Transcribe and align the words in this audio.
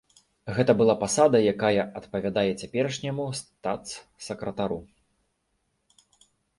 Гэта 0.59 0.71
была 0.79 0.95
пасада, 1.03 1.37
якая 1.53 1.83
адпавядае 2.01 2.47
цяперашняму 2.61 3.29
статс-сакратару. 3.43 4.83